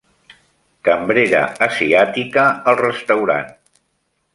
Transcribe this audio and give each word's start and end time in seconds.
Cambrera 0.89 1.43
asiàtica 1.67 2.49
al 2.73 2.83
restaurant. 2.85 3.57